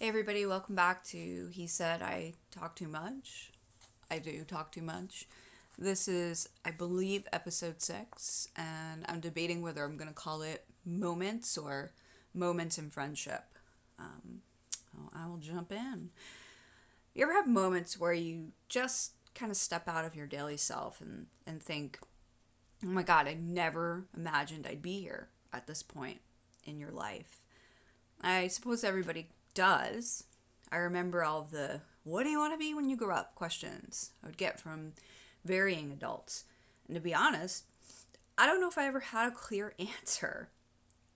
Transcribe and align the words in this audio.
Hey, 0.00 0.06
everybody, 0.06 0.46
welcome 0.46 0.76
back 0.76 1.02
to 1.06 1.48
He 1.50 1.66
Said 1.66 2.02
I 2.02 2.34
Talk 2.52 2.76
Too 2.76 2.86
Much. 2.86 3.50
I 4.08 4.20
do 4.20 4.44
talk 4.44 4.70
too 4.70 4.80
much. 4.80 5.26
This 5.76 6.06
is, 6.06 6.48
I 6.64 6.70
believe, 6.70 7.26
episode 7.32 7.82
six, 7.82 8.46
and 8.54 9.04
I'm 9.08 9.18
debating 9.18 9.60
whether 9.60 9.82
I'm 9.82 9.96
going 9.96 10.06
to 10.06 10.14
call 10.14 10.42
it 10.42 10.66
Moments 10.86 11.58
or 11.58 11.90
Moments 12.32 12.78
in 12.78 12.90
Friendship. 12.90 13.42
Um, 13.98 14.42
oh, 14.96 15.10
I 15.12 15.26
will 15.26 15.38
jump 15.38 15.72
in. 15.72 16.10
You 17.12 17.24
ever 17.24 17.34
have 17.34 17.48
moments 17.48 17.98
where 17.98 18.12
you 18.12 18.52
just 18.68 19.14
kind 19.34 19.50
of 19.50 19.56
step 19.56 19.88
out 19.88 20.04
of 20.04 20.14
your 20.14 20.28
daily 20.28 20.58
self 20.58 21.00
and, 21.00 21.26
and 21.44 21.60
think, 21.60 21.98
oh 22.84 22.90
my 22.90 23.02
God, 23.02 23.26
I 23.26 23.34
never 23.34 24.04
imagined 24.16 24.64
I'd 24.64 24.80
be 24.80 25.00
here 25.00 25.30
at 25.52 25.66
this 25.66 25.82
point 25.82 26.20
in 26.64 26.78
your 26.78 26.92
life? 26.92 27.38
I 28.20 28.46
suppose 28.46 28.84
everybody 28.84 29.30
does. 29.58 30.22
I 30.70 30.76
remember 30.76 31.24
all 31.24 31.42
the 31.42 31.80
what 32.04 32.22
do 32.22 32.30
you 32.30 32.38
want 32.38 32.54
to 32.54 32.58
be 32.58 32.74
when 32.74 32.88
you 32.88 32.96
grow 32.96 33.16
up 33.16 33.34
questions 33.34 34.12
I 34.22 34.26
would 34.28 34.36
get 34.36 34.60
from 34.60 34.92
varying 35.44 35.90
adults. 35.90 36.44
And 36.86 36.94
to 36.94 37.00
be 37.00 37.12
honest, 37.12 37.64
I 38.38 38.46
don't 38.46 38.60
know 38.60 38.68
if 38.68 38.78
I 38.78 38.86
ever 38.86 39.00
had 39.00 39.26
a 39.26 39.34
clear 39.34 39.74
answer. 39.80 40.50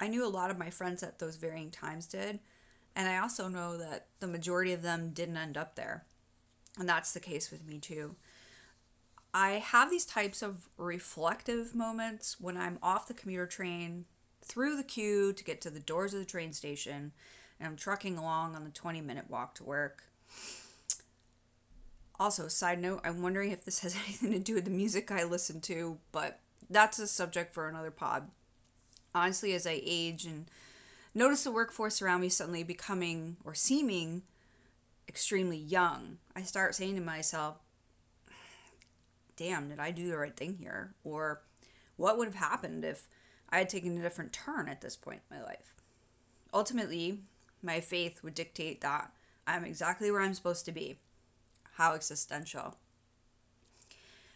I 0.00 0.08
knew 0.08 0.26
a 0.26 0.28
lot 0.28 0.50
of 0.50 0.58
my 0.58 0.70
friends 0.70 1.04
at 1.04 1.20
those 1.20 1.36
varying 1.36 1.70
times 1.70 2.06
did, 2.06 2.40
and 2.96 3.08
I 3.08 3.18
also 3.18 3.46
know 3.46 3.78
that 3.78 4.06
the 4.18 4.26
majority 4.26 4.72
of 4.72 4.82
them 4.82 5.10
didn't 5.10 5.36
end 5.36 5.56
up 5.56 5.76
there. 5.76 6.04
And 6.76 6.88
that's 6.88 7.12
the 7.12 7.20
case 7.20 7.52
with 7.52 7.64
me 7.64 7.78
too. 7.78 8.16
I 9.32 9.52
have 9.52 9.88
these 9.88 10.04
types 10.04 10.42
of 10.42 10.68
reflective 10.76 11.76
moments 11.76 12.40
when 12.40 12.56
I'm 12.56 12.80
off 12.82 13.06
the 13.06 13.14
commuter 13.14 13.46
train 13.46 14.06
through 14.44 14.76
the 14.76 14.82
queue 14.82 15.32
to 15.32 15.44
get 15.44 15.60
to 15.60 15.70
the 15.70 15.78
doors 15.78 16.12
of 16.12 16.18
the 16.18 16.26
train 16.26 16.52
station 16.52 17.12
and 17.62 17.70
I'm 17.70 17.76
trucking 17.76 18.18
along 18.18 18.56
on 18.56 18.64
the 18.64 18.70
20 18.70 19.00
minute 19.00 19.30
walk 19.30 19.54
to 19.54 19.64
work. 19.64 20.02
Also, 22.18 22.48
side 22.48 22.80
note, 22.80 23.00
I'm 23.04 23.22
wondering 23.22 23.52
if 23.52 23.64
this 23.64 23.80
has 23.80 23.94
anything 24.04 24.32
to 24.32 24.40
do 24.40 24.54
with 24.54 24.64
the 24.64 24.70
music 24.70 25.12
I 25.12 25.22
listen 25.22 25.60
to, 25.62 25.98
but 26.10 26.40
that's 26.68 26.98
a 26.98 27.06
subject 27.06 27.54
for 27.54 27.68
another 27.68 27.92
pod. 27.92 28.30
Honestly, 29.14 29.52
as 29.52 29.64
I 29.66 29.80
age 29.84 30.24
and 30.24 30.46
notice 31.14 31.44
the 31.44 31.52
workforce 31.52 32.02
around 32.02 32.22
me 32.22 32.28
suddenly 32.28 32.64
becoming 32.64 33.36
or 33.44 33.54
seeming 33.54 34.22
extremely 35.08 35.58
young, 35.58 36.18
I 36.34 36.42
start 36.42 36.74
saying 36.74 36.96
to 36.96 37.00
myself, 37.00 37.58
damn, 39.36 39.68
did 39.68 39.78
I 39.78 39.92
do 39.92 40.08
the 40.08 40.18
right 40.18 40.36
thing 40.36 40.56
here? 40.56 40.94
Or 41.04 41.42
what 41.96 42.18
would 42.18 42.26
have 42.26 42.34
happened 42.34 42.84
if 42.84 43.06
I 43.50 43.58
had 43.58 43.68
taken 43.68 43.96
a 43.96 44.02
different 44.02 44.32
turn 44.32 44.68
at 44.68 44.80
this 44.80 44.96
point 44.96 45.20
in 45.30 45.36
my 45.36 45.44
life? 45.44 45.76
Ultimately, 46.52 47.20
my 47.62 47.80
faith 47.80 48.22
would 48.22 48.34
dictate 48.34 48.80
that 48.80 49.12
I'm 49.46 49.64
exactly 49.64 50.10
where 50.10 50.22
I'm 50.22 50.34
supposed 50.34 50.64
to 50.66 50.72
be. 50.72 50.98
How 51.74 51.94
existential. 51.94 52.76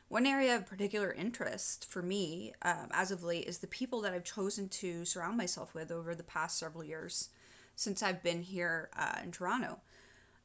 One 0.09 0.27
area 0.27 0.55
of 0.55 0.67
particular 0.67 1.13
interest 1.13 1.85
for 1.91 2.01
me 2.01 2.53
um, 2.63 2.89
as 2.93 3.11
of 3.11 3.25
late 3.25 3.47
is 3.47 3.59
the 3.59 3.67
people 3.67 4.01
that 4.03 4.13
I've 4.13 4.25
chosen 4.25 4.69
to 4.69 5.05
surround 5.05 5.37
myself 5.37 5.75
with 5.75 5.91
over 5.91 6.15
the 6.15 6.23
past 6.23 6.59
several 6.59 6.85
years 6.85 7.31
since 7.75 8.03
I've 8.03 8.23
been 8.23 8.43
here 8.43 8.89
uh, 8.97 9.19
in 9.23 9.33
Toronto. 9.33 9.81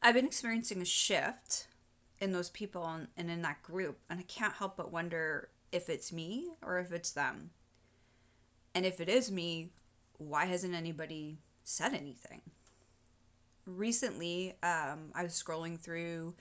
I've 0.01 0.15
been 0.15 0.25
experiencing 0.25 0.81
a 0.81 0.85
shift 0.85 1.67
in 2.19 2.31
those 2.31 2.49
people 2.49 2.85
and, 2.87 3.07
and 3.15 3.29
in 3.29 3.43
that 3.43 3.61
group, 3.61 3.99
and 4.09 4.19
I 4.19 4.23
can't 4.23 4.55
help 4.55 4.77
but 4.77 4.91
wonder 4.91 5.49
if 5.71 5.89
it's 5.89 6.11
me 6.11 6.49
or 6.61 6.79
if 6.79 6.91
it's 6.91 7.11
them. 7.11 7.51
And 8.73 8.85
if 8.85 8.99
it 8.99 9.09
is 9.09 9.31
me, 9.31 9.69
why 10.17 10.45
hasn't 10.45 10.73
anybody 10.73 11.37
said 11.63 11.93
anything? 11.93 12.41
Recently 13.65 14.55
um, 14.63 15.11
I 15.13 15.23
was 15.23 15.33
scrolling 15.33 15.79
through 15.79 16.35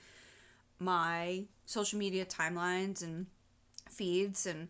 my 0.79 1.45
social 1.65 1.99
media 1.99 2.25
timelines 2.25 3.03
and 3.03 3.27
feeds 3.89 4.45
and 4.45 4.69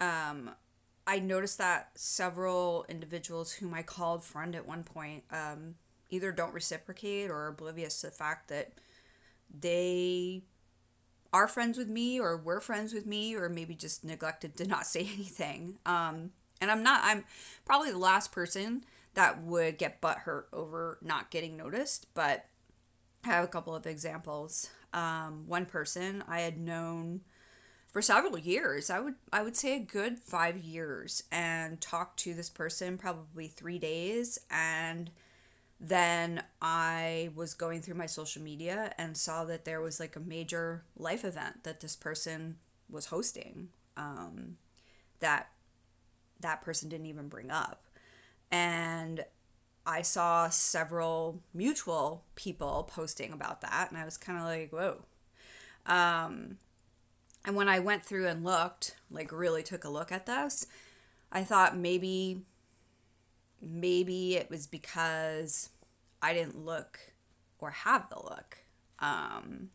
um, 0.00 0.50
I 1.06 1.18
noticed 1.20 1.58
that 1.58 1.90
several 1.94 2.84
individuals 2.88 3.54
whom 3.54 3.74
I 3.74 3.82
called 3.82 4.24
friend 4.24 4.54
at 4.56 4.66
one 4.66 4.82
point 4.82 5.24
um, 5.30 5.76
either 6.10 6.32
don't 6.32 6.52
reciprocate 6.52 7.30
or 7.30 7.36
are 7.36 7.48
oblivious 7.48 8.00
to 8.00 8.08
the 8.08 8.12
fact 8.12 8.48
that 8.48 8.72
they 9.58 10.42
are 11.32 11.46
friends 11.46 11.78
with 11.78 11.88
me 11.88 12.18
or 12.18 12.36
were 12.36 12.60
friends 12.60 12.92
with 12.92 13.06
me 13.06 13.34
or 13.34 13.48
maybe 13.48 13.74
just 13.74 14.04
neglected 14.04 14.56
to 14.56 14.66
not 14.66 14.86
say 14.86 15.00
anything. 15.00 15.78
Um, 15.86 16.30
and 16.60 16.70
I'm 16.70 16.82
not, 16.82 17.00
I'm 17.04 17.24
probably 17.64 17.90
the 17.90 17.98
last 17.98 18.32
person 18.32 18.84
that 19.16 19.42
would 19.42 19.78
get 19.78 20.02
butt 20.02 20.18
hurt 20.18 20.46
over 20.52 20.98
not 21.02 21.30
getting 21.30 21.56
noticed. 21.56 22.06
But 22.14 22.46
I 23.24 23.30
have 23.30 23.44
a 23.44 23.48
couple 23.48 23.74
of 23.74 23.86
examples. 23.86 24.68
Um, 24.92 25.44
one 25.46 25.66
person 25.66 26.22
I 26.28 26.40
had 26.40 26.58
known 26.58 27.22
for 27.90 28.02
several 28.02 28.38
years. 28.38 28.90
I 28.90 29.00
would 29.00 29.14
I 29.32 29.42
would 29.42 29.56
say 29.56 29.74
a 29.74 29.80
good 29.80 30.18
five 30.18 30.58
years, 30.58 31.24
and 31.32 31.80
talked 31.80 32.20
to 32.20 32.34
this 32.34 32.50
person 32.50 32.98
probably 32.98 33.48
three 33.48 33.78
days, 33.78 34.38
and 34.50 35.10
then 35.80 36.42
I 36.60 37.30
was 37.34 37.54
going 37.54 37.80
through 37.80 37.94
my 37.96 38.06
social 38.06 38.42
media 38.42 38.92
and 38.98 39.16
saw 39.16 39.44
that 39.46 39.64
there 39.64 39.80
was 39.80 39.98
like 39.98 40.14
a 40.14 40.20
major 40.20 40.84
life 40.96 41.24
event 41.24 41.64
that 41.64 41.80
this 41.80 41.96
person 41.96 42.56
was 42.90 43.06
hosting. 43.06 43.70
Um, 43.96 44.58
that 45.20 45.48
that 46.40 46.60
person 46.60 46.90
didn't 46.90 47.06
even 47.06 47.28
bring 47.28 47.50
up 47.50 47.85
and 48.50 49.24
I 49.86 50.02
saw 50.02 50.48
several 50.48 51.42
mutual 51.54 52.24
people 52.34 52.88
posting 52.92 53.32
about 53.32 53.60
that, 53.60 53.90
and 53.90 53.98
I 53.98 54.04
was 54.04 54.16
kind 54.16 54.38
of 54.38 54.44
like, 54.44 54.72
whoa. 54.72 55.04
Um, 55.86 56.58
and 57.44 57.54
when 57.54 57.68
I 57.68 57.78
went 57.78 58.02
through 58.02 58.26
and 58.26 58.44
looked, 58.44 58.96
like 59.10 59.30
really 59.30 59.62
took 59.62 59.84
a 59.84 59.88
look 59.88 60.10
at 60.10 60.26
this, 60.26 60.66
I 61.30 61.44
thought 61.44 61.76
maybe, 61.76 62.42
maybe 63.62 64.34
it 64.34 64.50
was 64.50 64.66
because 64.66 65.70
I 66.20 66.34
didn't 66.34 66.64
look 66.64 66.98
or 67.60 67.70
have 67.70 68.08
the 68.08 68.16
look. 68.16 68.58
Um, 68.98 69.70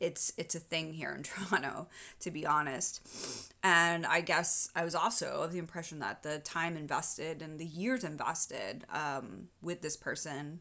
it's 0.00 0.32
it's 0.36 0.54
a 0.54 0.60
thing 0.60 0.94
here 0.94 1.12
in 1.12 1.22
Toronto, 1.24 1.88
to 2.20 2.30
be 2.30 2.46
honest. 2.46 3.52
And 3.62 4.06
I 4.06 4.22
guess 4.22 4.70
I 4.74 4.84
was 4.84 4.94
also 4.94 5.42
of 5.42 5.52
the 5.52 5.58
impression 5.58 5.98
that 6.00 6.22
the 6.22 6.38
time 6.38 6.76
invested 6.76 7.42
and 7.42 7.58
the 7.58 7.66
years 7.66 8.02
invested 8.02 8.84
um, 8.90 9.48
with 9.62 9.82
this 9.82 9.96
person 9.96 10.60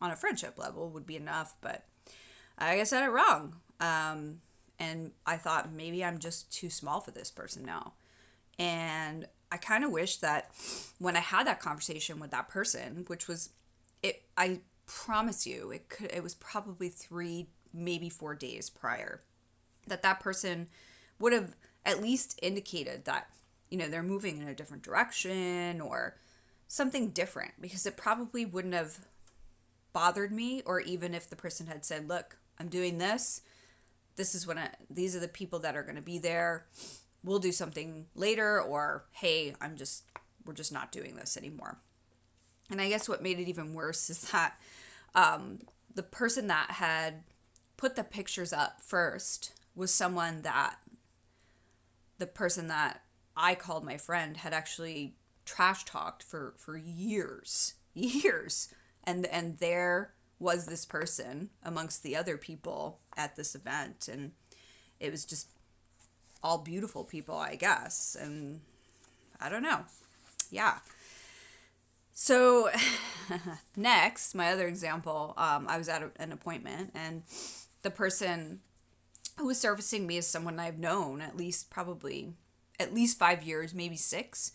on 0.00 0.10
a 0.10 0.16
friendship 0.16 0.58
level 0.58 0.90
would 0.90 1.06
be 1.06 1.16
enough, 1.16 1.56
but 1.60 1.84
I 2.58 2.76
guess 2.76 2.92
I 2.92 3.00
got 3.00 3.06
it 3.06 3.12
wrong. 3.12 3.56
Um, 3.80 4.40
and 4.78 5.12
I 5.24 5.36
thought 5.36 5.72
maybe 5.72 6.04
I'm 6.04 6.18
just 6.18 6.52
too 6.52 6.68
small 6.68 7.00
for 7.00 7.12
this 7.12 7.30
person 7.30 7.64
now. 7.64 7.92
And 8.58 9.26
I 9.52 9.56
kind 9.58 9.84
of 9.84 9.92
wish 9.92 10.16
that 10.18 10.50
when 10.98 11.16
I 11.16 11.20
had 11.20 11.46
that 11.46 11.60
conversation 11.60 12.18
with 12.18 12.32
that 12.32 12.48
person, 12.48 13.04
which 13.06 13.28
was 13.28 13.50
it, 14.02 14.22
I 14.36 14.60
promise 14.86 15.46
you, 15.46 15.70
it 15.70 15.88
could, 15.88 16.10
it 16.12 16.22
was 16.22 16.34
probably 16.34 16.88
three 16.88 17.46
maybe 17.72 18.08
four 18.08 18.34
days 18.34 18.70
prior, 18.70 19.22
that 19.86 20.02
that 20.02 20.20
person 20.20 20.68
would 21.18 21.32
have 21.32 21.56
at 21.84 22.02
least 22.02 22.38
indicated 22.42 23.04
that, 23.04 23.28
you 23.70 23.78
know, 23.78 23.88
they're 23.88 24.02
moving 24.02 24.40
in 24.40 24.48
a 24.48 24.54
different 24.54 24.82
direction 24.82 25.80
or 25.80 26.16
something 26.68 27.10
different 27.10 27.52
because 27.60 27.86
it 27.86 27.96
probably 27.96 28.44
wouldn't 28.44 28.74
have 28.74 28.98
bothered 29.92 30.32
me 30.32 30.62
or 30.64 30.80
even 30.80 31.14
if 31.14 31.28
the 31.28 31.36
person 31.36 31.66
had 31.66 31.84
said, 31.84 32.08
look, 32.08 32.38
I'm 32.58 32.68
doing 32.68 32.98
this. 32.98 33.42
This 34.16 34.34
is 34.34 34.46
when 34.46 34.58
I, 34.58 34.70
these 34.90 35.16
are 35.16 35.20
the 35.20 35.28
people 35.28 35.58
that 35.60 35.76
are 35.76 35.82
going 35.82 35.96
to 35.96 36.02
be 36.02 36.18
there. 36.18 36.66
We'll 37.24 37.38
do 37.38 37.52
something 37.52 38.06
later 38.14 38.60
or 38.60 39.04
hey, 39.12 39.54
I'm 39.60 39.76
just 39.76 40.04
we're 40.44 40.54
just 40.54 40.72
not 40.72 40.92
doing 40.92 41.16
this 41.16 41.36
anymore. 41.36 41.78
And 42.70 42.80
I 42.80 42.88
guess 42.88 43.08
what 43.08 43.22
made 43.22 43.38
it 43.38 43.48
even 43.48 43.74
worse 43.74 44.10
is 44.10 44.30
that 44.32 44.54
um, 45.14 45.60
the 45.94 46.02
person 46.02 46.46
that 46.48 46.72
had 46.72 47.22
put 47.82 47.96
the 47.96 48.04
pictures 48.04 48.52
up 48.52 48.80
first 48.80 49.54
was 49.74 49.92
someone 49.92 50.42
that 50.42 50.76
the 52.18 52.28
person 52.28 52.68
that 52.68 53.02
I 53.36 53.56
called 53.56 53.84
my 53.84 53.96
friend 53.96 54.36
had 54.36 54.52
actually 54.52 55.16
trash 55.44 55.84
talked 55.84 56.22
for 56.22 56.54
for 56.56 56.76
years, 56.76 57.74
years, 57.92 58.72
and 59.02 59.26
and 59.26 59.58
there 59.58 60.12
was 60.38 60.66
this 60.66 60.86
person 60.86 61.50
amongst 61.64 62.04
the 62.04 62.14
other 62.14 62.36
people 62.36 63.00
at 63.16 63.34
this 63.34 63.56
event, 63.56 64.06
and 64.06 64.30
it 65.00 65.10
was 65.10 65.24
just 65.24 65.48
all 66.40 66.58
beautiful 66.58 67.02
people, 67.02 67.34
I 67.36 67.56
guess, 67.56 68.16
and 68.18 68.60
I 69.40 69.48
don't 69.48 69.62
know, 69.64 69.86
yeah. 70.52 70.78
So 72.12 72.70
next, 73.76 74.36
my 74.36 74.52
other 74.52 74.68
example, 74.68 75.34
um, 75.36 75.66
I 75.68 75.78
was 75.78 75.88
at 75.88 76.02
a, 76.02 76.10
an 76.20 76.30
appointment 76.30 76.92
and 76.94 77.22
the 77.82 77.90
person 77.90 78.60
who 79.38 79.46
was 79.46 79.60
servicing 79.60 80.06
me 80.06 80.16
is 80.16 80.26
someone 80.26 80.58
I've 80.58 80.78
known 80.78 81.20
at 81.20 81.36
least 81.36 81.70
probably 81.70 82.34
at 82.80 82.94
least 82.94 83.18
five 83.18 83.42
years, 83.42 83.74
maybe 83.74 83.96
six. 83.96 84.52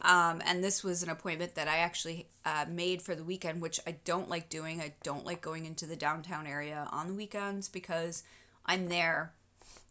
Um, 0.00 0.40
and 0.46 0.62
this 0.62 0.84
was 0.84 1.02
an 1.02 1.10
appointment 1.10 1.54
that 1.56 1.66
I 1.66 1.78
actually 1.78 2.28
uh, 2.44 2.66
made 2.68 3.02
for 3.02 3.14
the 3.14 3.24
weekend, 3.24 3.60
which 3.60 3.80
I 3.86 3.96
don't 4.04 4.28
like 4.28 4.48
doing. 4.48 4.80
I 4.80 4.94
don't 5.02 5.26
like 5.26 5.40
going 5.40 5.66
into 5.66 5.86
the 5.86 5.96
downtown 5.96 6.46
area 6.46 6.88
on 6.92 7.08
the 7.08 7.14
weekends 7.14 7.68
because 7.68 8.22
I'm 8.64 8.88
there 8.88 9.32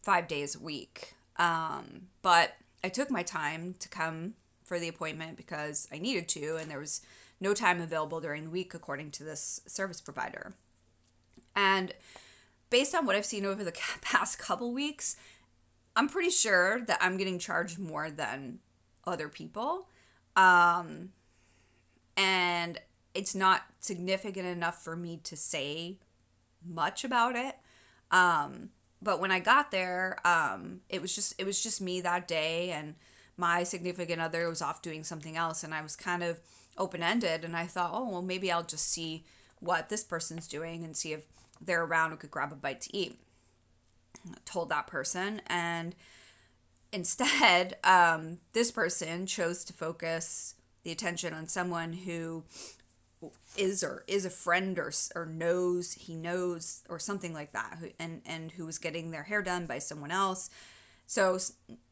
five 0.02 0.26
days 0.26 0.56
a 0.56 0.60
week. 0.60 1.14
Um, 1.36 2.08
but 2.22 2.56
I 2.82 2.88
took 2.88 3.10
my 3.10 3.22
time 3.22 3.74
to 3.78 3.88
come 3.88 4.34
for 4.64 4.78
the 4.78 4.88
appointment 4.88 5.36
because 5.36 5.88
I 5.92 5.98
needed 5.98 6.28
to, 6.28 6.56
and 6.56 6.70
there 6.70 6.78
was 6.78 7.02
no 7.40 7.54
time 7.54 7.80
available 7.80 8.20
during 8.20 8.44
the 8.44 8.50
week, 8.50 8.74
according 8.74 9.10
to 9.12 9.24
this 9.24 9.60
service 9.66 10.00
provider. 10.00 10.52
And 11.54 11.92
based 12.70 12.94
on 12.94 13.06
what 13.06 13.16
I've 13.16 13.24
seen 13.26 13.44
over 13.44 13.64
the 13.64 13.72
past 14.00 14.38
couple 14.38 14.72
weeks, 14.72 15.16
I'm 15.96 16.08
pretty 16.08 16.30
sure 16.30 16.80
that 16.82 16.98
I'm 17.00 17.16
getting 17.16 17.38
charged 17.38 17.78
more 17.78 18.10
than 18.10 18.60
other 19.06 19.28
people. 19.28 19.88
Um, 20.36 21.10
and 22.16 22.80
it's 23.14 23.34
not 23.34 23.62
significant 23.80 24.46
enough 24.46 24.82
for 24.82 24.94
me 24.96 25.20
to 25.24 25.36
say 25.36 25.98
much 26.64 27.04
about 27.04 27.36
it. 27.36 27.56
Um, 28.10 28.70
but 29.00 29.20
when 29.20 29.30
I 29.30 29.40
got 29.40 29.70
there, 29.70 30.18
um, 30.24 30.80
it 30.88 31.00
was 31.00 31.14
just 31.14 31.34
it 31.38 31.44
was 31.44 31.62
just 31.62 31.80
me 31.80 32.00
that 32.00 32.26
day, 32.26 32.70
and 32.70 32.94
my 33.36 33.62
significant 33.62 34.20
other 34.20 34.48
was 34.48 34.62
off 34.62 34.82
doing 34.82 35.04
something 35.04 35.36
else, 35.36 35.62
and 35.62 35.72
I 35.72 35.82
was 35.82 35.94
kind 35.94 36.22
of 36.22 36.40
open 36.76 37.02
ended, 37.02 37.44
and 37.44 37.56
I 37.56 37.66
thought, 37.66 37.90
oh 37.92 38.08
well, 38.08 38.22
maybe 38.22 38.50
I'll 38.50 38.64
just 38.64 38.90
see 38.90 39.24
what 39.60 39.88
this 39.88 40.04
person's 40.04 40.46
doing 40.46 40.84
and 40.84 40.96
see 40.96 41.12
if 41.12 41.24
they're 41.60 41.84
around 41.84 42.12
and 42.12 42.20
could 42.20 42.30
grab 42.30 42.52
a 42.52 42.56
bite 42.56 42.82
to 42.82 42.96
eat. 42.96 43.18
I 44.26 44.38
told 44.44 44.68
that 44.68 44.86
person, 44.86 45.42
and 45.46 45.94
instead, 46.92 47.76
um, 47.84 48.38
this 48.52 48.70
person 48.70 49.26
chose 49.26 49.64
to 49.64 49.72
focus 49.72 50.54
the 50.82 50.92
attention 50.92 51.34
on 51.34 51.46
someone 51.48 51.92
who 51.92 52.44
is 53.56 53.82
or 53.82 54.04
is 54.06 54.24
a 54.24 54.30
friend 54.30 54.78
or 54.78 54.92
or 55.16 55.26
knows 55.26 55.94
he 55.94 56.14
knows 56.14 56.82
or 56.88 57.00
something 57.00 57.34
like 57.34 57.50
that 57.52 57.76
who, 57.80 57.88
and 57.98 58.22
and 58.24 58.52
who 58.52 58.64
was 58.64 58.78
getting 58.78 59.10
their 59.10 59.24
hair 59.24 59.42
done 59.42 59.66
by 59.66 59.78
someone 59.78 60.12
else 60.12 60.48
so 61.06 61.36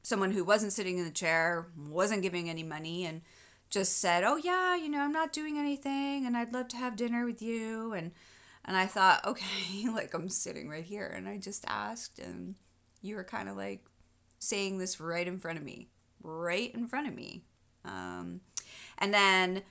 someone 0.03 0.31
who 0.31 0.45
wasn't 0.45 0.73
sitting 0.73 0.99
in 0.99 1.05
the 1.05 1.11
chair 1.11 1.67
wasn't 1.77 2.23
giving 2.23 2.49
any 2.49 2.63
money 2.63 3.05
and 3.05 3.23
just 3.71 3.99
said 3.99 4.25
oh 4.25 4.37
yeah 4.37 4.77
you 4.77 4.89
know 4.89 5.01
i'm 5.01 5.13
not 5.13 5.33
doing 5.33 5.59
anything 5.59 6.25
and 6.27 6.37
i'd 6.37 6.53
love 6.53 6.69
to 6.69 6.77
have 6.77 6.97
dinner 6.97 7.25
with 7.25 7.43
you 7.43 7.93
and 7.93 8.13
and 8.65 8.77
i 8.77 8.87
thought 8.87 9.25
okay 9.27 9.89
like 9.93 10.15
i'm 10.15 10.29
sitting 10.29 10.69
right 10.69 10.85
here 10.85 11.07
and 11.07 11.29
i 11.29 11.37
just 11.37 11.65
asked 11.69 12.19
and 12.19 12.55
you 13.03 13.17
were 13.17 13.25
kind 13.25 13.49
of 13.49 13.57
like 13.57 13.85
saying 14.39 14.79
this 14.79 15.01
right 15.01 15.27
in 15.27 15.39
front 15.39 15.59
of 15.59 15.65
me 15.65 15.89
right 16.27 16.75
in 16.75 16.87
front 16.87 17.07
of 17.07 17.15
me. 17.15 17.43
Um, 17.85 18.41
and 18.99 19.15
then 19.15 19.63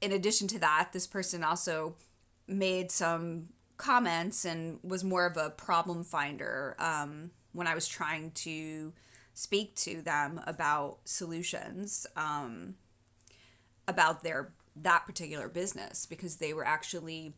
in 0.00 0.12
addition 0.12 0.48
to 0.48 0.58
that, 0.58 0.90
this 0.92 1.06
person 1.06 1.44
also 1.44 1.94
made 2.46 2.90
some 2.90 3.50
comments 3.76 4.44
and 4.44 4.80
was 4.82 5.04
more 5.04 5.26
of 5.26 5.36
a 5.36 5.50
problem 5.50 6.02
finder 6.02 6.74
um, 6.78 7.30
when 7.52 7.66
I 7.66 7.74
was 7.74 7.86
trying 7.86 8.32
to 8.32 8.92
speak 9.38 9.74
to 9.76 10.02
them 10.02 10.40
about 10.46 10.98
solutions 11.04 12.06
um, 12.16 12.74
about 13.86 14.22
their 14.22 14.52
that 14.74 15.06
particular 15.06 15.48
business 15.48 16.06
because 16.06 16.36
they 16.36 16.52
were 16.52 16.66
actually 16.66 17.34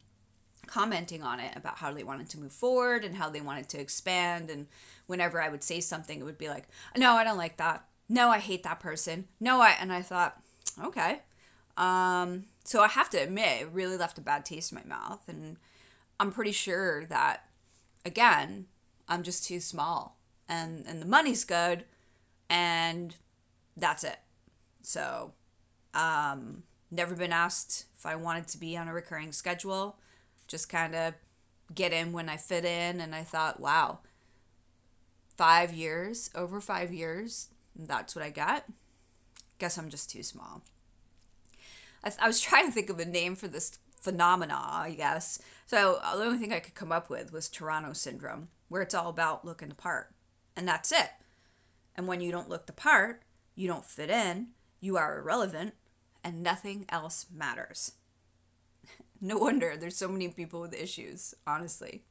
commenting 0.67 1.23
on 1.23 1.41
it 1.41 1.57
about 1.57 1.79
how 1.79 1.93
they 1.93 2.05
wanted 2.05 2.29
to 2.29 2.39
move 2.39 2.53
forward 2.53 3.05
and 3.05 3.17
how 3.17 3.31
they 3.31 3.41
wanted 3.41 3.69
to 3.69 3.81
expand 3.81 4.51
and 4.51 4.67
whenever 5.07 5.41
I 5.41 5.49
would 5.49 5.65
say 5.65 5.81
something 5.81 6.21
it 6.21 6.25
would 6.25 6.39
be 6.39 6.49
like 6.49 6.69
no 6.97 7.13
I 7.15 7.25
don't 7.25 7.39
like 7.39 7.57
that 7.57 7.85
no 8.09 8.29
I 8.29 8.39
hate 8.39 8.63
that 8.63 8.79
person 8.79 9.27
no 9.41 9.61
I 9.61 9.71
and 9.81 9.91
I 9.91 10.03
thought 10.03 10.39
okay 10.83 11.23
um, 11.81 12.45
so 12.65 12.83
I 12.83 12.89
have 12.89 13.09
to 13.11 13.17
admit, 13.17 13.63
it 13.63 13.69
really 13.73 13.97
left 13.97 14.19
a 14.19 14.21
bad 14.21 14.45
taste 14.45 14.71
in 14.71 14.79
my 14.79 14.85
mouth. 14.85 15.23
And 15.29 15.57
I'm 16.21 16.31
pretty 16.31 16.53
sure 16.53 17.07
that, 17.07 17.47
again, 18.05 18.67
I'm 19.09 19.23
just 19.23 19.45
too 19.45 19.61
small. 19.61 20.19
And, 20.51 20.85
and 20.87 21.01
the 21.01 21.07
money's 21.07 21.45
good, 21.45 21.85
and 22.49 23.15
that's 23.77 24.03
it. 24.03 24.19
So, 24.83 25.33
um, 25.95 26.65
never 26.91 27.15
been 27.15 27.33
asked 27.33 27.87
if 27.97 28.05
I 28.05 28.17
wanted 28.17 28.49
to 28.49 28.59
be 28.59 28.77
on 28.77 28.89
a 28.89 28.93
recurring 28.93 29.31
schedule. 29.31 29.97
Just 30.49 30.69
kind 30.69 30.95
of 30.95 31.15
get 31.73 31.93
in 31.93 32.13
when 32.13 32.29
I 32.29 32.37
fit 32.37 32.65
in. 32.65 33.01
And 33.01 33.15
I 33.15 33.23
thought, 33.23 33.61
wow, 33.61 34.01
five 35.37 35.73
years, 35.73 36.31
over 36.35 36.61
five 36.61 36.93
years, 36.93 37.49
that's 37.77 38.17
what 38.17 38.25
I 38.25 38.31
got. 38.31 38.65
Guess 39.59 39.79
I'm 39.79 39.89
just 39.89 40.11
too 40.11 40.23
small. 40.23 40.63
I, 42.03 42.13
I 42.21 42.27
was 42.27 42.41
trying 42.43 42.67
to 42.67 42.73
think 42.73 42.91
of 42.91 42.99
a 42.99 43.05
name 43.05 43.37
for 43.37 43.49
this 43.49 43.79
phenomena, 44.01 44.59
I 44.59 44.95
guess. 44.97 45.41
So 45.67 46.01
the 46.03 46.25
only 46.25 46.39
thing 46.39 46.53
I 46.53 46.61
could 46.61 46.75
come 46.75 46.93
up 46.93 47.09
with 47.09 47.33
was 47.33 47.49
Toronto 47.49 47.93
syndrome, 47.93 48.49
where 48.69 48.83
it's 48.83 48.95
all 48.95 49.09
about 49.09 49.45
looking 49.45 49.69
the 49.69 49.75
part, 49.75 50.13
and 50.57 50.67
that's 50.67 50.93
it. 50.93 51.11
And 51.97 52.07
when 52.07 52.21
you 52.21 52.31
don't 52.31 52.49
look 52.49 52.67
the 52.67 52.73
part, 52.73 53.23
you 53.55 53.69
don't 53.69 53.85
fit 53.85 54.11
in, 54.11 54.49
you 54.81 54.97
are 54.97 55.19
irrelevant, 55.19 55.75
and 56.23 56.43
nothing 56.43 56.87
else 56.89 57.27
matters. 57.33 57.93
no 59.21 59.39
wonder 59.39 59.77
there's 59.77 59.97
so 59.97 60.09
many 60.09 60.29
people 60.29 60.61
with 60.61 60.75
issues, 60.75 61.35
honestly. 61.47 62.03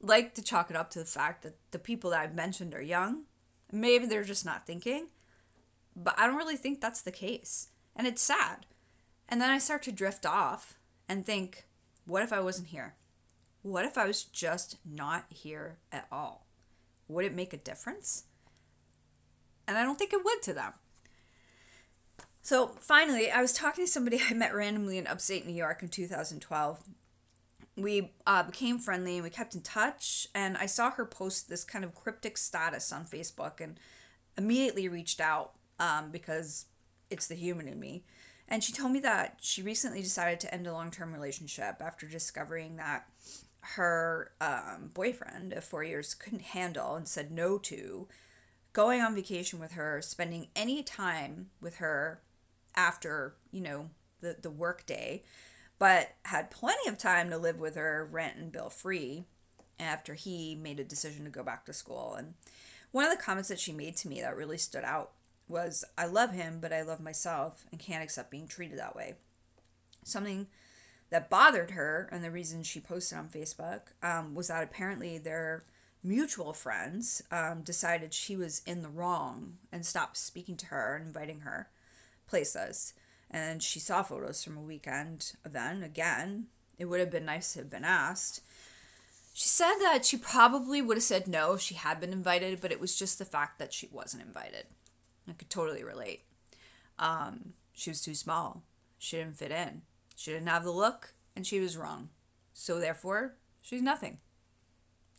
Like 0.00 0.34
to 0.34 0.42
chalk 0.42 0.70
it 0.70 0.76
up 0.76 0.90
to 0.90 1.00
the 1.00 1.04
fact 1.04 1.42
that 1.42 1.56
the 1.70 1.78
people 1.78 2.10
that 2.10 2.20
I've 2.20 2.34
mentioned 2.34 2.74
are 2.74 2.82
young. 2.82 3.24
Maybe 3.70 4.06
they're 4.06 4.24
just 4.24 4.46
not 4.46 4.66
thinking, 4.66 5.08
but 5.94 6.14
I 6.18 6.26
don't 6.26 6.36
really 6.36 6.56
think 6.56 6.80
that's 6.80 7.02
the 7.02 7.10
case. 7.10 7.68
And 7.94 8.06
it's 8.06 8.22
sad 8.22 8.66
and 9.28 9.40
then 9.40 9.50
I 9.50 9.58
start 9.58 9.82
to 9.82 9.92
drift 9.92 10.24
off 10.24 10.78
and 11.08 11.24
think, 11.24 11.66
what 12.06 12.22
if 12.22 12.32
I 12.32 12.40
wasn't 12.40 12.68
here? 12.68 12.94
What 13.62 13.84
if 13.84 13.98
I 13.98 14.06
was 14.06 14.24
just 14.24 14.78
not 14.84 15.26
here 15.28 15.76
at 15.92 16.06
all? 16.10 16.46
Would 17.08 17.24
it 17.24 17.34
make 17.34 17.52
a 17.52 17.58
difference? 17.58 18.24
And 19.66 19.76
I 19.76 19.82
don't 19.82 19.98
think 19.98 20.12
it 20.12 20.24
would 20.24 20.42
to 20.42 20.54
them. 20.54 20.72
So 22.42 22.68
finally, 22.80 23.30
I 23.30 23.42
was 23.42 23.52
talking 23.52 23.84
to 23.84 23.90
somebody 23.90 24.20
I 24.30 24.34
met 24.34 24.54
randomly 24.54 24.98
in 24.98 25.06
upstate 25.06 25.46
New 25.46 25.54
York 25.54 25.82
in 25.82 25.88
2012. 25.88 26.82
We 27.76 28.12
uh, 28.26 28.42
became 28.42 28.78
friendly 28.78 29.16
and 29.16 29.24
we 29.24 29.30
kept 29.30 29.54
in 29.54 29.60
touch. 29.60 30.26
And 30.34 30.56
I 30.56 30.66
saw 30.66 30.90
her 30.92 31.04
post 31.04 31.48
this 31.48 31.64
kind 31.64 31.84
of 31.84 31.94
cryptic 31.94 32.36
status 32.38 32.92
on 32.92 33.04
Facebook 33.04 33.60
and 33.60 33.78
immediately 34.36 34.88
reached 34.88 35.20
out 35.20 35.52
um, 35.78 36.10
because 36.10 36.66
it's 37.10 37.26
the 37.26 37.34
human 37.34 37.68
in 37.68 37.78
me. 37.78 38.04
And 38.48 38.64
she 38.64 38.72
told 38.72 38.92
me 38.92 39.00
that 39.00 39.38
she 39.42 39.62
recently 39.62 40.00
decided 40.00 40.40
to 40.40 40.54
end 40.54 40.66
a 40.66 40.72
long 40.72 40.90
term 40.90 41.12
relationship 41.12 41.76
after 41.80 42.06
discovering 42.06 42.76
that 42.76 43.06
her 43.60 44.32
um, 44.40 44.90
boyfriend 44.94 45.52
of 45.52 45.64
four 45.64 45.84
years 45.84 46.14
couldn't 46.14 46.42
handle 46.42 46.94
and 46.94 47.08
said 47.08 47.30
no 47.30 47.58
to 47.58 48.08
going 48.72 49.00
on 49.00 49.14
vacation 49.14 49.58
with 49.58 49.72
her, 49.72 50.00
spending 50.00 50.48
any 50.54 50.82
time 50.82 51.50
with 51.60 51.76
her 51.76 52.20
after, 52.76 53.34
you 53.50 53.60
know, 53.60 53.90
the, 54.20 54.36
the 54.40 54.50
work 54.50 54.86
day, 54.86 55.24
but 55.78 56.10
had 56.24 56.50
plenty 56.50 56.88
of 56.88 56.98
time 56.98 57.30
to 57.30 57.38
live 57.38 57.58
with 57.58 57.74
her 57.76 58.08
rent 58.10 58.36
and 58.36 58.52
bill 58.52 58.70
free 58.70 59.24
after 59.80 60.14
he 60.14 60.54
made 60.54 60.80
a 60.80 60.84
decision 60.84 61.24
to 61.24 61.30
go 61.30 61.42
back 61.42 61.64
to 61.64 61.72
school. 61.72 62.14
And 62.14 62.34
one 62.90 63.04
of 63.04 63.10
the 63.10 63.22
comments 63.22 63.48
that 63.48 63.60
she 63.60 63.72
made 63.72 63.96
to 63.98 64.08
me 64.08 64.20
that 64.20 64.36
really 64.36 64.58
stood 64.58 64.84
out 64.84 65.12
was 65.48 65.84
I 65.96 66.06
love 66.06 66.32
him, 66.32 66.58
but 66.60 66.72
I 66.72 66.82
love 66.82 67.00
myself 67.00 67.64
and 67.70 67.80
can't 67.80 68.02
accept 68.02 68.30
being 68.30 68.48
treated 68.48 68.78
that 68.78 68.96
way. 68.96 69.14
Something 70.04 70.48
that 71.10 71.30
bothered 71.30 71.72
her, 71.72 72.08
and 72.12 72.22
the 72.22 72.30
reason 72.30 72.62
she 72.62 72.80
posted 72.80 73.18
on 73.18 73.28
Facebook, 73.28 73.92
um, 74.02 74.34
was 74.34 74.48
that 74.48 74.62
apparently 74.62 75.18
their 75.18 75.64
mutual 76.02 76.52
friends 76.52 77.22
um, 77.30 77.62
decided 77.62 78.12
she 78.12 78.36
was 78.36 78.62
in 78.66 78.82
the 78.82 78.88
wrong 78.88 79.58
and 79.72 79.84
stopped 79.84 80.16
speaking 80.16 80.56
to 80.56 80.66
her 80.66 80.96
and 80.96 81.06
inviting 81.06 81.40
her 81.40 81.68
places. 82.28 82.94
And 83.30 83.62
she 83.62 83.80
saw 83.80 84.02
photos 84.02 84.42
from 84.44 84.56
a 84.56 84.62
weekend 84.62 85.32
event. 85.44 85.84
Again, 85.84 86.46
it 86.78 86.86
would 86.86 87.00
have 87.00 87.10
been 87.10 87.24
nice 87.26 87.52
to 87.52 87.60
have 87.60 87.70
been 87.70 87.84
asked. 87.84 88.42
She 89.34 89.48
said 89.48 89.76
that 89.80 90.04
she 90.04 90.16
probably 90.16 90.82
would 90.82 90.96
have 90.96 91.04
said 91.04 91.28
no 91.28 91.54
if 91.54 91.60
she 91.60 91.74
had 91.74 92.00
been 92.00 92.12
invited, 92.12 92.60
but 92.60 92.72
it 92.72 92.80
was 92.80 92.98
just 92.98 93.18
the 93.18 93.24
fact 93.24 93.58
that 93.58 93.72
she 93.72 93.88
wasn't 93.92 94.24
invited. 94.24 94.64
I 95.28 95.32
could 95.32 95.50
totally 95.50 95.84
relate. 95.84 96.22
Um, 96.98 97.52
she 97.72 97.90
was 97.90 98.00
too 98.00 98.14
small. 98.14 98.62
She 98.98 99.16
didn't 99.16 99.36
fit 99.36 99.52
in. 99.52 99.82
She 100.18 100.32
didn't 100.32 100.48
have 100.48 100.64
the 100.64 100.72
look, 100.72 101.14
and 101.36 101.46
she 101.46 101.60
was 101.60 101.76
wrong. 101.76 102.08
So 102.52 102.80
therefore, 102.80 103.36
she's 103.62 103.82
nothing. 103.82 104.18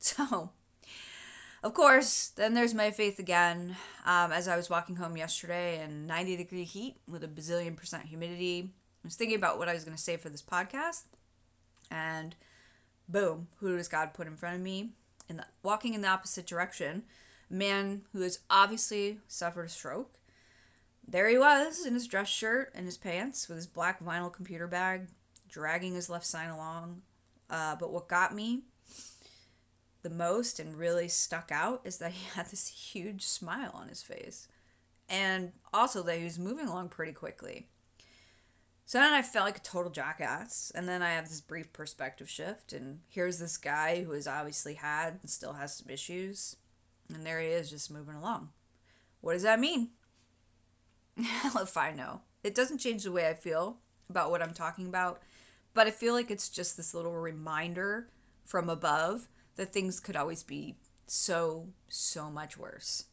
So, 0.02 0.52
of 1.62 1.74
course, 1.74 2.30
then 2.30 2.54
there's 2.54 2.74
my 2.74 2.90
faith 2.90 3.20
again. 3.20 3.76
Um, 4.06 4.32
as 4.32 4.48
I 4.48 4.56
was 4.56 4.70
walking 4.70 4.96
home 4.96 5.18
yesterday 5.18 5.84
in 5.84 6.08
90 6.08 6.38
degree 6.38 6.64
heat 6.64 6.96
with 7.06 7.22
a 7.22 7.28
bazillion 7.28 7.76
percent 7.76 8.06
humidity, 8.06 8.70
I 9.04 9.08
was 9.08 9.16
thinking 9.16 9.36
about 9.36 9.58
what 9.58 9.68
I 9.68 9.74
was 9.74 9.84
going 9.84 9.98
to 9.98 10.02
say 10.02 10.16
for 10.16 10.30
this 10.30 10.42
podcast, 10.42 11.04
and 11.92 12.34
boom, 13.10 13.50
who 13.58 13.76
does 13.76 13.90
God 13.90 14.14
put 14.14 14.28
in 14.28 14.38
front 14.38 14.56
of 14.56 14.62
me? 14.62 14.92
In 15.28 15.36
the, 15.36 15.46
walking 15.62 15.94
in 15.94 16.02
the 16.02 16.08
opposite 16.08 16.46
direction 16.48 17.04
a 17.50 17.54
man 17.54 18.04
who 18.14 18.22
has 18.22 18.40
obviously 18.50 19.20
suffered 19.28 19.66
a 19.66 19.70
stroke, 19.70 20.19
there 21.12 21.28
he 21.28 21.38
was 21.38 21.86
in 21.86 21.94
his 21.94 22.08
dress 22.08 22.30
shirt 22.30 22.72
and 22.76 22.86
his 22.86 22.98
pants 22.98 23.48
with 23.48 23.58
his 23.58 23.68
black 23.68 24.04
vinyl 24.04 24.32
computer 24.32 24.68
bag, 24.68 25.08
dragging 25.50 25.96
his 25.96 26.10
left 26.10 26.26
sign 26.26 26.50
along. 26.50 27.02
Uh, 27.50 27.76
but 27.76 27.92
what 27.92 28.08
got 28.08 28.34
me 28.34 28.64
the 30.02 30.10
most 30.10 30.60
and 30.60 30.78
really 30.78 31.08
stuck 31.08 31.52
out 31.52 31.82
is 31.84 31.98
that 31.98 32.12
he 32.12 32.28
had 32.36 32.48
this 32.48 32.68
huge 32.68 33.24
smile 33.24 33.72
on 33.74 33.90
his 33.90 34.04
face. 34.04 34.48
And 35.08 35.54
also 35.74 36.04
that 36.04 36.20
he 36.20 36.24
was 36.24 36.38
moving 36.38 36.68
along 36.68 36.90
pretty 36.90 37.14
quickly. 37.14 37.68
So 38.86 39.00
then 39.00 39.14
I 39.14 39.22
felt 39.24 39.46
like 39.46 39.58
a 39.58 39.62
total 39.62 39.92
jackass. 39.92 40.72
And 40.76 40.88
then 40.88 41.02
I 41.02 41.12
have 41.12 41.28
this 41.28 41.42
brief 41.42 41.74
perspective 41.74 42.30
shift. 42.30 42.74
And 42.74 43.00
here's 43.10 43.40
this 43.40 43.58
guy 43.58 44.04
who 44.04 44.12
has 44.12 44.28
obviously 44.28 44.76
had 44.76 45.20
and 45.22 45.30
still 45.30 45.54
has 45.54 45.76
some 45.76 45.90
issues. 45.90 46.56
And 47.12 47.26
there 47.26 47.40
he 47.40 47.48
is 47.48 47.72
just 47.72 47.92
moving 47.92 48.16
along. 48.16 48.50
What 49.22 49.34
does 49.34 49.44
that 49.44 49.60
mean? 49.60 49.90
if 51.56 51.78
I 51.78 51.92
know. 51.92 52.22
It 52.44 52.56
doesn't 52.56 52.78
change 52.80 53.04
the 53.04 53.12
way 53.12 53.28
I 53.28 53.34
feel 53.34 53.78
about 54.10 54.32
what 54.32 54.42
I'm 54.42 54.54
talking 54.54 54.88
about, 54.88 55.22
but 55.74 55.88
I 55.88 55.92
feel 55.92 56.14
like 56.14 56.32
it's 56.32 56.50
just 56.50 56.78
this 56.78 56.94
little 56.94 57.14
reminder 57.14 58.10
from 58.44 58.70
above 58.70 59.28
that 59.56 59.74
things 59.74 60.00
could 60.00 60.16
always 60.16 60.44
be 60.44 60.78
so, 61.06 61.70
so 61.90 62.30
much 62.30 62.58
worse. 62.58 63.06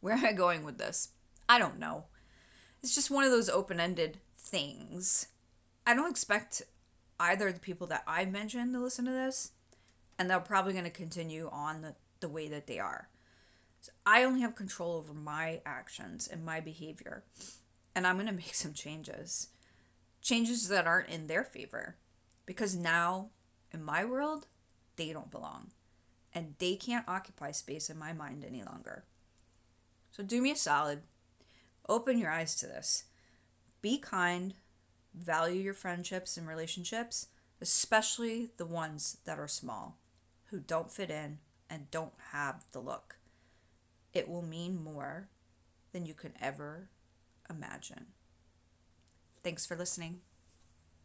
Where 0.00 0.14
am 0.14 0.24
I 0.24 0.32
going 0.32 0.64
with 0.64 0.78
this? 0.78 1.10
I 1.48 1.58
don't 1.58 1.78
know. 1.78 2.04
It's 2.82 2.94
just 2.94 3.10
one 3.10 3.24
of 3.24 3.30
those 3.30 3.48
open 3.48 3.80
ended 3.80 4.18
things. 4.36 5.28
I 5.86 5.94
don't 5.94 6.10
expect 6.10 6.62
either 7.18 7.50
the 7.52 7.60
people 7.60 7.86
that 7.88 8.04
I 8.06 8.24
mentioned 8.24 8.72
to 8.74 8.80
listen 8.80 9.04
to 9.06 9.10
this, 9.10 9.52
and 10.18 10.30
they're 10.30 10.40
probably 10.40 10.72
going 10.72 10.84
to 10.84 10.90
continue 10.90 11.48
on 11.50 11.82
the, 11.82 11.94
the 12.20 12.28
way 12.28 12.48
that 12.48 12.66
they 12.66 12.78
are. 12.78 13.08
So 13.84 13.92
I 14.06 14.24
only 14.24 14.40
have 14.40 14.54
control 14.54 14.96
over 14.96 15.12
my 15.12 15.60
actions 15.66 16.26
and 16.26 16.42
my 16.42 16.58
behavior. 16.58 17.22
And 17.94 18.06
I'm 18.06 18.16
going 18.16 18.26
to 18.28 18.32
make 18.32 18.54
some 18.54 18.72
changes. 18.72 19.48
Changes 20.22 20.68
that 20.68 20.86
aren't 20.86 21.10
in 21.10 21.26
their 21.26 21.44
favor. 21.44 21.96
Because 22.46 22.74
now, 22.74 23.28
in 23.72 23.84
my 23.84 24.02
world, 24.02 24.46
they 24.96 25.12
don't 25.12 25.30
belong. 25.30 25.72
And 26.32 26.54
they 26.60 26.76
can't 26.76 27.06
occupy 27.06 27.50
space 27.50 27.90
in 27.90 27.98
my 27.98 28.14
mind 28.14 28.42
any 28.42 28.62
longer. 28.62 29.04
So 30.12 30.22
do 30.22 30.40
me 30.40 30.52
a 30.52 30.56
solid. 30.56 31.02
Open 31.86 32.16
your 32.16 32.30
eyes 32.30 32.54
to 32.56 32.66
this. 32.66 33.04
Be 33.82 33.98
kind. 33.98 34.54
Value 35.14 35.60
your 35.60 35.74
friendships 35.74 36.38
and 36.38 36.48
relationships, 36.48 37.26
especially 37.60 38.48
the 38.56 38.64
ones 38.64 39.18
that 39.26 39.38
are 39.38 39.46
small, 39.46 39.98
who 40.46 40.58
don't 40.58 40.90
fit 40.90 41.10
in 41.10 41.40
and 41.68 41.90
don't 41.90 42.14
have 42.32 42.64
the 42.72 42.80
look 42.80 43.16
it 44.14 44.28
will 44.28 44.42
mean 44.42 44.82
more 44.82 45.28
than 45.92 46.06
you 46.06 46.14
could 46.14 46.32
ever 46.40 46.88
imagine. 47.50 48.06
Thanks 49.42 49.66
for 49.66 49.76
listening. 49.76 50.20